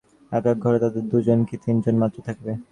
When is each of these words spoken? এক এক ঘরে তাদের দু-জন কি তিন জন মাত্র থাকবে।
এক 0.31 0.43
এক 0.45 0.57
ঘরে 0.59 0.77
তাদের 0.79 1.03
দু-জন 1.09 1.39
কি 1.43 1.55
তিন 1.63 1.75
জন 1.83 1.95
মাত্র 1.97 2.17
থাকবে। 2.27 2.51